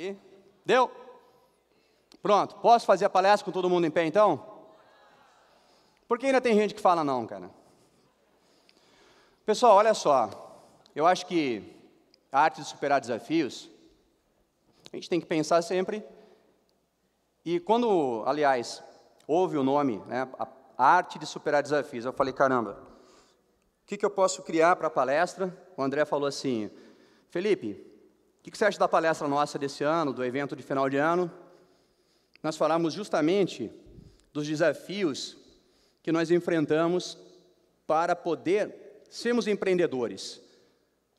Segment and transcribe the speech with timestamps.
[0.00, 0.16] Aí,
[0.64, 0.90] deu?
[2.22, 4.42] Pronto, posso fazer a palestra com todo mundo em pé então?
[6.08, 7.50] Porque ainda tem gente que fala não, cara.
[9.44, 10.64] Pessoal, olha só.
[10.96, 11.62] Eu acho que
[12.32, 13.68] a arte de superar desafios,
[14.90, 16.02] a gente tem que pensar sempre.
[17.44, 18.82] E quando, aliás,
[19.26, 20.26] houve o nome, né,
[20.78, 22.82] a arte de superar desafios, eu falei, caramba,
[23.82, 25.54] o que, que eu posso criar para a palestra?
[25.76, 26.70] O André falou assim,
[27.28, 27.89] Felipe,
[28.40, 31.30] o que, você acha da palestra nossa desse ano, do evento de final de ano?
[32.42, 33.70] Nós falamos justamente
[34.32, 35.36] dos desafios
[36.02, 37.18] que nós enfrentamos
[37.86, 40.40] para poder sermos empreendedores.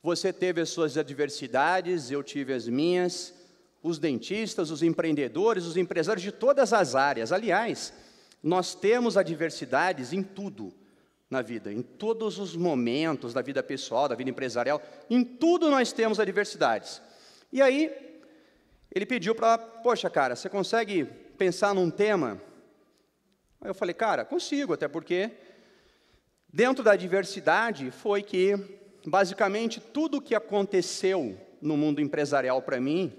[0.00, 3.34] Você teve as suas adversidades, eu tive as minhas,
[3.82, 7.32] os dentistas, os empreendedores, os empresários de todas as áreas.
[7.32, 7.92] Aliás,
[8.40, 10.72] nós temos adversidades em tudo
[11.30, 15.92] na vida, em todos os momentos da vida pessoal, da vida empresarial, em tudo nós
[15.92, 17.02] temos adversidades.
[17.52, 17.90] E aí,
[18.94, 21.04] ele pediu para, poxa, cara, você consegue
[21.36, 22.40] pensar num tema?
[23.60, 25.32] Aí eu falei, cara, consigo, até porque
[26.50, 28.56] dentro da diversidade foi que,
[29.06, 33.12] basicamente, tudo o que aconteceu no mundo empresarial para mim,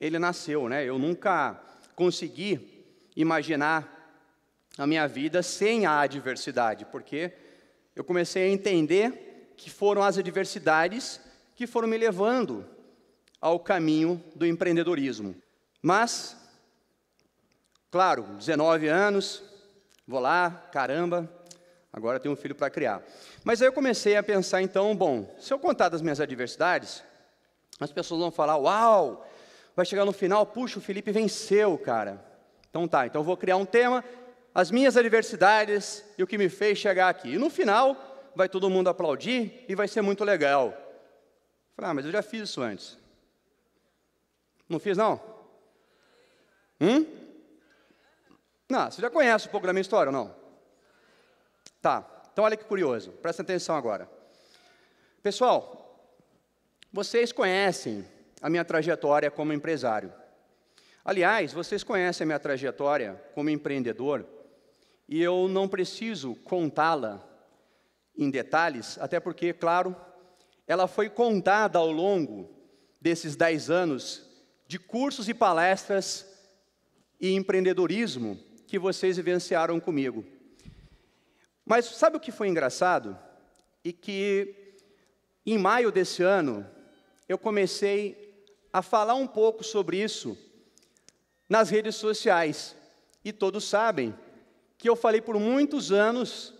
[0.00, 0.84] ele nasceu, né?
[0.84, 1.60] Eu nunca
[1.96, 2.86] consegui
[3.16, 4.03] imaginar
[4.76, 7.32] a minha vida sem a adversidade, porque
[7.94, 11.20] eu comecei a entender que foram as adversidades
[11.54, 12.66] que foram me levando
[13.40, 15.36] ao caminho do empreendedorismo.
[15.80, 16.36] Mas,
[17.90, 19.42] claro, 19 anos,
[20.06, 21.30] vou lá, caramba,
[21.92, 23.02] agora tenho um filho para criar.
[23.44, 27.04] Mas aí eu comecei a pensar, então, bom, se eu contar das minhas adversidades,
[27.78, 29.24] as pessoas vão falar, uau,
[29.76, 32.24] vai chegar no final, puxa, o Felipe venceu, cara.
[32.70, 34.02] Então tá, então eu vou criar um tema,
[34.54, 37.34] as minhas adversidades e o que me fez chegar aqui.
[37.34, 40.70] E no final, vai todo mundo aplaudir e vai ser muito legal.
[41.74, 42.96] Falei, ah, mas eu já fiz isso antes.
[44.68, 45.20] Não fiz, não?
[46.80, 47.04] Hum?
[48.68, 50.34] Não, você já conhece um pouco da minha história ou não?
[51.82, 54.08] Tá, então olha que curioso, presta atenção agora.
[55.22, 55.98] Pessoal,
[56.92, 58.08] vocês conhecem
[58.40, 60.12] a minha trajetória como empresário.
[61.04, 64.24] Aliás, vocês conhecem a minha trajetória como empreendedor
[65.08, 67.22] e eu não preciso contá-la
[68.16, 69.94] em detalhes, até porque, claro,
[70.66, 72.50] ela foi contada ao longo
[73.00, 74.22] desses dez anos
[74.66, 76.26] de cursos e palestras
[77.20, 80.24] e empreendedorismo que vocês vivenciaram comigo.
[81.64, 83.18] Mas sabe o que foi engraçado?
[83.84, 84.76] E que
[85.44, 86.66] em maio desse ano
[87.28, 90.36] eu comecei a falar um pouco sobre isso
[91.48, 92.74] nas redes sociais.
[93.24, 94.14] E todos sabem
[94.84, 96.52] que eu falei por muitos anos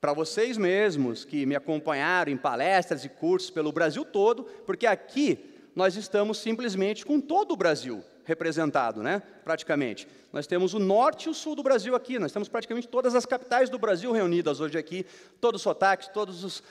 [0.00, 5.38] para vocês mesmos que me acompanharam em palestras e cursos pelo Brasil todo, porque aqui
[5.76, 9.20] nós estamos simplesmente com todo o Brasil representado, né?
[9.44, 10.08] Praticamente.
[10.32, 13.26] Nós temos o norte e o sul do Brasil aqui, nós temos praticamente todas as
[13.26, 15.04] capitais do Brasil reunidas hoje aqui,
[15.38, 16.62] todos os sotaques, todas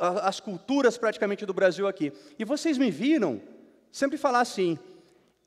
[0.00, 2.10] as culturas praticamente do Brasil aqui.
[2.38, 3.38] E vocês me viram
[3.92, 4.78] sempre falar assim: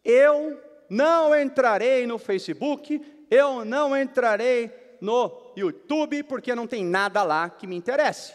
[0.04, 4.72] eu não entrarei no Facebook, eu não entrarei
[5.02, 8.34] no YouTube, porque não tem nada lá que me interesse.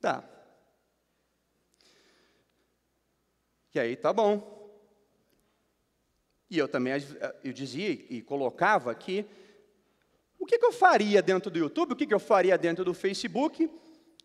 [0.00, 0.22] Tá.
[3.74, 4.56] E aí tá bom.
[6.50, 6.94] E eu também
[7.44, 9.26] eu dizia e colocava que
[10.38, 12.94] o que, que eu faria dentro do YouTube, o que, que eu faria dentro do
[12.94, 13.70] Facebook.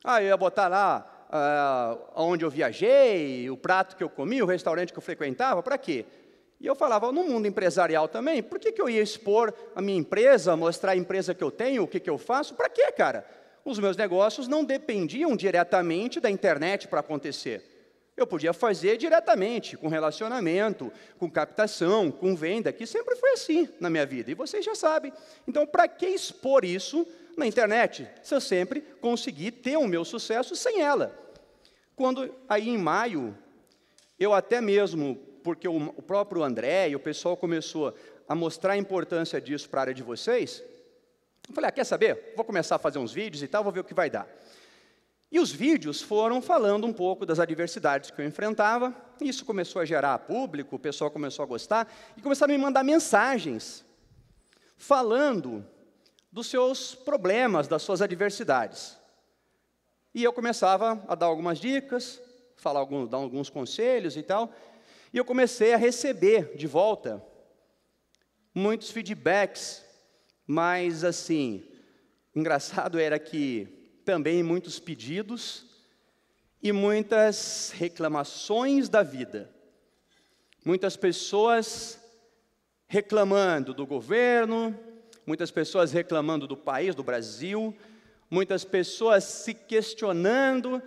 [0.03, 4.45] Ah, eu ia botar lá uh, onde eu viajei, o prato que eu comi, o
[4.45, 6.05] restaurante que eu frequentava, para quê?
[6.63, 9.99] E eu falava, no mundo empresarial também, por que, que eu ia expor a minha
[9.99, 12.53] empresa, mostrar a empresa que eu tenho, o que, que eu faço?
[12.53, 13.25] Para quê, cara?
[13.65, 17.61] Os meus negócios não dependiam diretamente da internet para acontecer.
[18.15, 23.89] Eu podia fazer diretamente, com relacionamento, com captação, com venda, que sempre foi assim na
[23.89, 25.11] minha vida, e vocês já sabem.
[25.45, 30.55] Então, para que expor isso na internet, se eu sempre consegui ter o meu sucesso
[30.55, 31.13] sem ela?
[31.93, 33.37] Quando aí em maio,
[34.17, 37.93] eu até mesmo, porque o, próprio André e o pessoal começou
[38.27, 40.63] a mostrar a importância disso para a área de vocês,
[41.47, 42.33] eu falei, ah, quer saber?
[42.35, 44.27] Vou começar a fazer uns vídeos e tal, vou ver o que vai dar.
[45.29, 49.81] E os vídeos foram falando um pouco das adversidades que eu enfrentava, e isso começou
[49.81, 53.83] a gerar público, o pessoal começou a gostar, e começaram a me mandar mensagens,
[54.77, 55.65] falando
[56.31, 58.97] dos seus problemas, das suas adversidades.
[60.13, 62.21] E eu começava a dar algumas dicas,
[62.55, 64.51] falar alguns, dar alguns conselhos e tal.
[65.13, 67.23] E eu comecei a receber de volta
[68.51, 69.85] muitos feedbacks,
[70.47, 71.63] mas assim,
[72.35, 73.67] engraçado era que
[74.03, 75.67] também muitos pedidos
[76.63, 79.53] e muitas reclamações da vida.
[80.65, 81.99] Muitas pessoas
[82.87, 84.75] reclamando do governo,
[85.27, 87.77] muitas pessoas reclamando do país, do Brasil,
[88.31, 90.81] muitas pessoas se questionando,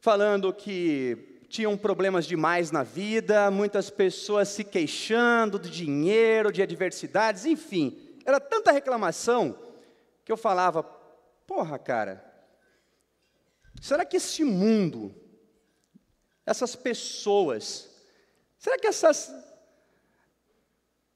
[0.00, 7.46] falando que tinham problemas demais na vida, muitas pessoas se queixando do dinheiro, de adversidades,
[7.46, 9.58] enfim, era tanta reclamação
[10.24, 10.82] que eu falava:
[11.46, 12.22] porra, cara,
[13.80, 15.14] será que esse mundo,
[16.44, 17.88] essas pessoas,
[18.58, 19.32] será que essas.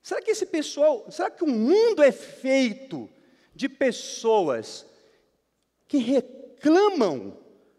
[0.02, 3.08] Será que esse pessoal, será que o mundo é feito
[3.54, 4.84] de pessoas
[5.86, 7.38] que reclamam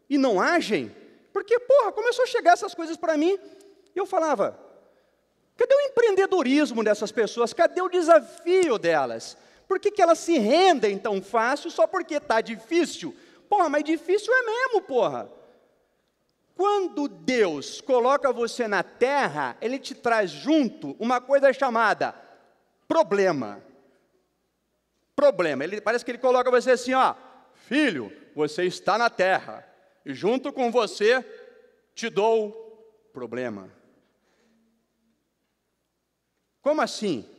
[0.09, 0.95] e não agem?
[1.33, 3.39] Porque, porra, começou a chegar essas coisas para mim,
[3.95, 4.57] e eu falava:
[5.57, 7.51] cadê o empreendedorismo dessas pessoas?
[7.51, 9.35] Cadê o desafio delas?
[9.67, 13.15] Por que, que elas se rendem tão fácil só porque está difícil?
[13.49, 15.29] Porra, mas difícil é mesmo, porra.
[16.55, 22.13] Quando Deus coloca você na terra, Ele te traz junto uma coisa chamada
[22.87, 23.63] problema.
[25.15, 25.63] Problema.
[25.63, 27.15] Ele, parece que Ele coloca você assim, ó,
[27.53, 29.72] filho, você está na terra
[30.05, 31.23] junto com você
[31.95, 32.51] te dou
[33.13, 33.69] problema.
[36.61, 37.29] Como assim?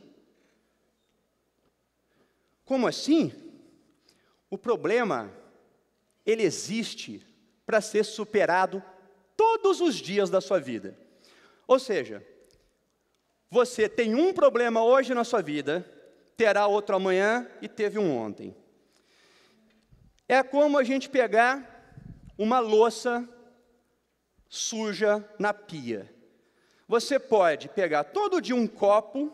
[2.63, 3.33] Como assim?
[4.49, 5.31] O problema,
[6.25, 7.25] ele existe
[7.65, 8.83] para ser superado
[9.35, 10.97] todos os dias da sua vida.
[11.67, 12.25] Ou seja,
[13.49, 15.85] você tem um problema hoje na sua vida,
[16.37, 18.55] terá outro amanhã e teve um ontem.
[20.27, 21.74] É como a gente pegar
[22.37, 23.27] uma louça
[24.49, 26.13] suja na pia.
[26.87, 29.31] Você pode pegar todo dia um copo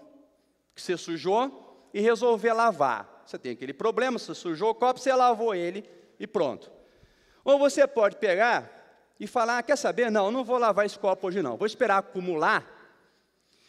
[0.74, 3.24] que você sujou e resolver lavar.
[3.26, 5.88] Você tem aquele problema, você sujou o copo, você lavou ele
[6.20, 6.72] e pronto.
[7.44, 8.70] Ou você pode pegar
[9.20, 10.12] e falar: ah, quer saber?
[10.12, 12.80] Não, não vou lavar esse copo hoje não, vou esperar acumular.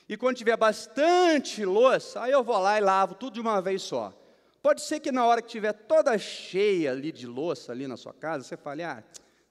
[0.09, 3.83] E quando tiver bastante louça, aí eu vou lá e lavo tudo de uma vez
[3.83, 4.13] só.
[4.63, 8.13] Pode ser que na hora que tiver toda cheia ali de louça ali na sua
[8.13, 9.03] casa, você fale: ah,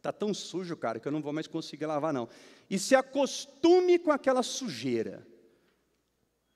[0.01, 2.27] Está tão sujo, cara, que eu não vou mais conseguir lavar, não.
[2.67, 5.27] E se acostume com aquela sujeira.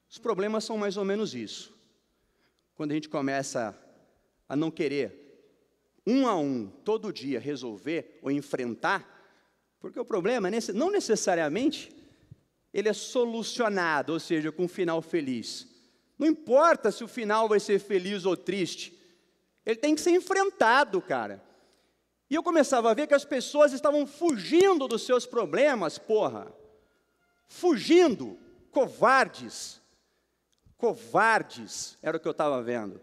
[0.10, 1.72] Os problemas são mais ou menos isso.
[2.74, 3.80] Quando a gente começa
[4.50, 9.08] a não querer, um a um, todo dia, resolver ou enfrentar,
[9.80, 11.96] porque o problema não necessariamente
[12.74, 15.68] ele é solucionado, ou seja, com um final feliz.
[16.18, 19.00] Não importa se o final vai ser feliz ou triste,
[19.64, 21.44] ele tem que ser enfrentado, cara.
[22.30, 26.52] E eu começava a ver que as pessoas estavam fugindo dos seus problemas, porra.
[27.48, 28.38] Fugindo,
[28.72, 29.82] covardes.
[30.78, 33.00] Covardes, era o que eu estava vendo.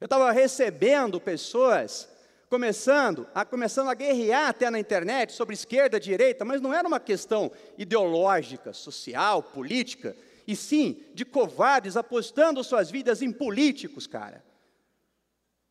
[0.00, 2.08] Eu estava recebendo pessoas
[2.48, 7.00] começando a começando a guerrear até na internet sobre esquerda, direita, mas não era uma
[7.00, 10.16] questão ideológica, social, política,
[10.46, 14.42] e sim de covardes apostando suas vidas em políticos, cara.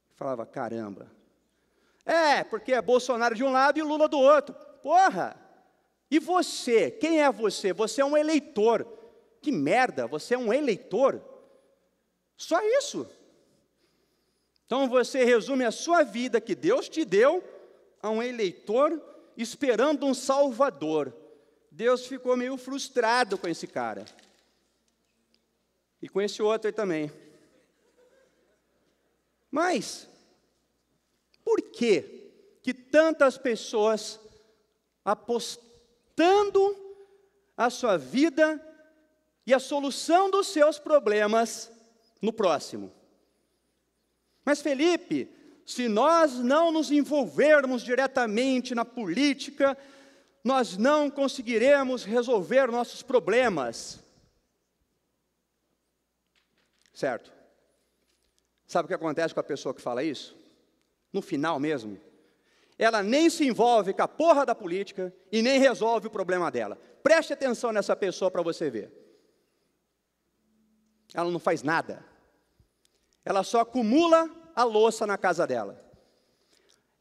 [0.10, 1.12] Eu falava, caramba,
[2.08, 4.56] é, porque é Bolsonaro de um lado e Lula do outro.
[4.82, 5.36] Porra!
[6.10, 6.90] E você?
[6.90, 7.74] Quem é você?
[7.74, 8.88] Você é um eleitor.
[9.42, 11.22] Que merda, você é um eleitor.
[12.38, 13.06] Só isso.
[14.66, 17.44] Então você resume a sua vida que Deus te deu
[18.02, 19.02] a um eleitor
[19.36, 21.14] esperando um salvador.
[21.70, 24.06] Deus ficou meio frustrado com esse cara.
[26.02, 27.12] E com esse outro aí também.
[29.52, 30.08] Mas
[31.48, 32.02] por que
[32.62, 34.20] que tantas pessoas
[35.06, 36.76] apostando
[37.56, 38.62] a sua vida
[39.46, 41.72] e a solução dos seus problemas
[42.22, 42.92] no próximo?
[44.44, 45.34] Mas Felipe,
[45.66, 49.78] se nós não nos envolvermos diretamente na política,
[50.44, 54.04] nós não conseguiremos resolver nossos problemas.
[56.94, 57.32] Certo?
[58.68, 60.36] Sabe o que acontece com a pessoa que fala isso?
[61.12, 62.00] No final mesmo,
[62.78, 66.80] ela nem se envolve com a porra da política e nem resolve o problema dela.
[67.02, 68.92] Preste atenção nessa pessoa para você ver.
[71.14, 72.06] Ela não faz nada.
[73.26, 75.84] Ela só acumula a louça na casa dela.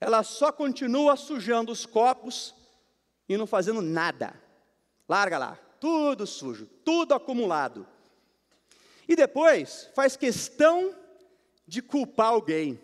[0.01, 2.55] Ela só continua sujando os copos
[3.29, 4.35] e não fazendo nada.
[5.09, 7.87] Larga lá, tudo sujo, tudo acumulado.
[9.09, 10.95] E depois faz questão
[11.67, 12.81] de culpar alguém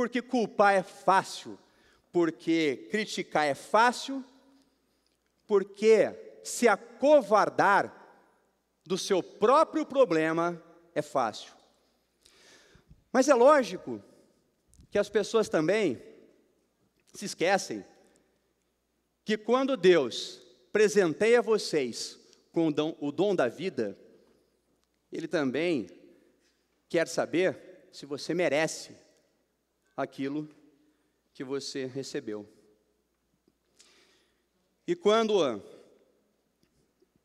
[0.00, 1.58] porque culpar é fácil,
[2.10, 4.24] porque criticar é fácil,
[5.46, 7.94] porque se acovardar
[8.82, 10.58] do seu próprio problema
[10.94, 11.52] é fácil.
[13.12, 14.02] Mas é lógico
[14.90, 16.02] que as pessoas também
[17.12, 17.84] se esquecem
[19.22, 20.40] que quando Deus
[20.72, 22.18] presenteia vocês
[22.52, 23.98] com o dom, da vida,
[25.12, 25.90] Ele também
[26.88, 29.09] quer saber se você merece
[30.02, 30.48] aquilo
[31.32, 32.48] que você recebeu.
[34.86, 35.62] E quando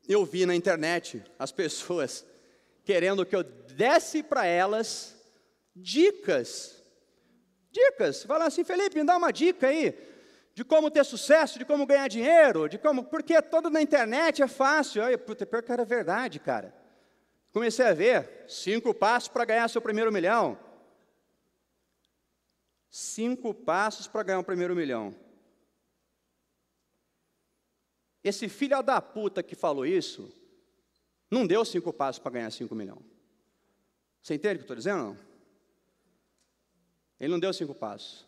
[0.08, 2.26] eu vi na internet as pessoas
[2.86, 5.16] querendo que eu desse para elas
[5.76, 6.82] dicas,
[7.72, 9.98] dicas, falar assim, Felipe, me dá uma dica aí,
[10.54, 14.48] de como ter sucesso, de como ganhar dinheiro, de como, porque tudo na internet é
[14.48, 15.04] fácil.
[15.04, 16.74] Aí, puta, pior que era verdade, cara.
[17.52, 20.58] Comecei a ver cinco passos para ganhar seu primeiro milhão.
[22.98, 25.14] Cinco passos para ganhar o primeiro milhão.
[28.24, 30.32] Esse filho da puta que falou isso,
[31.30, 33.04] não deu cinco passos para ganhar cinco milhões.
[34.22, 35.18] Você entende o que eu estou dizendo?
[37.20, 38.26] Ele não deu cinco passos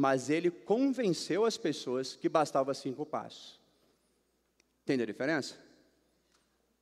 [0.00, 3.60] mas ele convenceu as pessoas que bastava cinco passos.
[4.84, 5.58] Entende a diferença?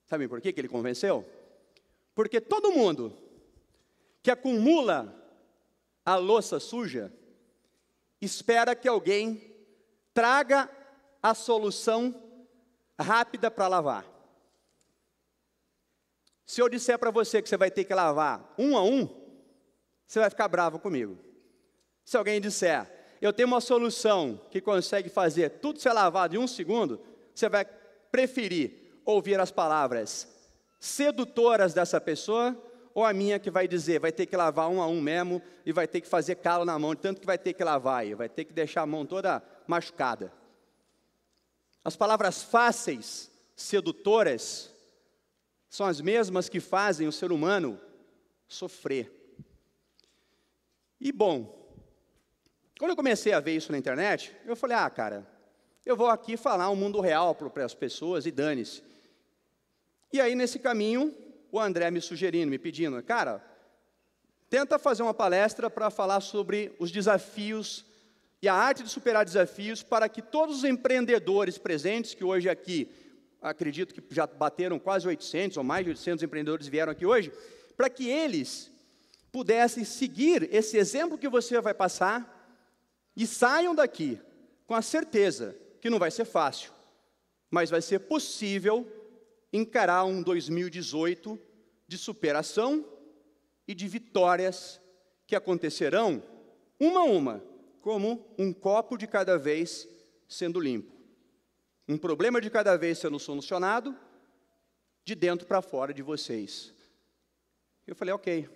[0.04, 1.26] Sabe por que ele convenceu?
[2.14, 3.16] Porque todo mundo
[4.22, 5.25] que acumula
[6.06, 7.12] a louça suja
[8.20, 9.52] espera que alguém
[10.14, 10.70] traga
[11.20, 12.14] a solução
[12.98, 14.06] rápida para lavar.
[16.46, 19.08] Se eu disser para você que você vai ter que lavar um a um,
[20.06, 21.18] você vai ficar bravo comigo.
[22.04, 22.88] Se alguém disser,
[23.20, 27.00] eu tenho uma solução que consegue fazer tudo ser lavado em um segundo,
[27.34, 27.64] você vai
[28.12, 30.28] preferir ouvir as palavras
[30.78, 32.56] sedutoras dessa pessoa
[32.96, 35.70] ou a minha que vai dizer, vai ter que lavar um a um mesmo e
[35.70, 38.26] vai ter que fazer calo na mão, tanto que vai ter que lavar e vai
[38.26, 40.32] ter que deixar a mão toda machucada.
[41.84, 44.70] As palavras fáceis, sedutoras,
[45.68, 47.78] são as mesmas que fazem o ser humano
[48.48, 49.12] sofrer.
[50.98, 51.70] E bom,
[52.78, 55.26] quando eu comecei a ver isso na internet, eu falei, ah, cara,
[55.84, 58.82] eu vou aqui falar um mundo real para as pessoas e dane-se.
[60.10, 61.14] E aí, nesse caminho,
[61.50, 63.42] o André me sugerindo, me pedindo, cara,
[64.48, 67.84] tenta fazer uma palestra para falar sobre os desafios
[68.40, 72.88] e a arte de superar desafios para que todos os empreendedores presentes, que hoje aqui,
[73.40, 77.32] acredito que já bateram quase 800 ou mais de 800 empreendedores vieram aqui hoje,
[77.76, 78.70] para que eles
[79.32, 82.32] pudessem seguir esse exemplo que você vai passar
[83.16, 84.20] e saiam daqui
[84.66, 86.72] com a certeza que não vai ser fácil,
[87.50, 88.86] mas vai ser possível
[89.52, 91.38] encarar um 2018
[91.86, 92.84] de superação
[93.66, 94.80] e de vitórias
[95.26, 96.22] que acontecerão
[96.78, 97.44] uma a uma,
[97.80, 99.88] como um copo de cada vez
[100.28, 100.92] sendo limpo.
[101.88, 103.96] Um problema de cada vez sendo solucionado,
[105.04, 106.74] de dentro para fora de vocês.
[107.86, 108.48] Eu falei, ok,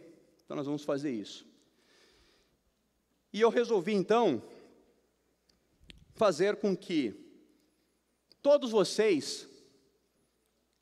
[0.45, 1.47] então nós vamos fazer isso.
[3.33, 4.43] E eu resolvi então
[6.15, 7.15] fazer com que
[8.43, 9.49] todos vocês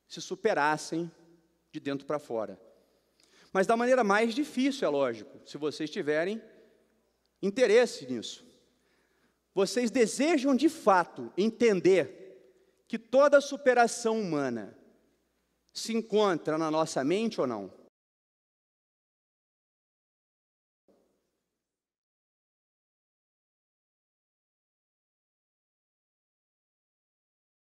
[0.08, 1.10] se superassem
[1.70, 2.58] de dentro para fora.
[3.52, 6.42] Mas da maneira mais difícil, é lógico, se vocês tiverem
[7.42, 8.46] interesse nisso.
[9.54, 12.18] Vocês desejam de fato entender
[12.86, 14.76] que toda superação humana
[15.72, 17.72] se encontra na nossa mente ou não?